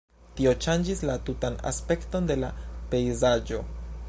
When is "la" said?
1.09-1.17, 2.45-2.53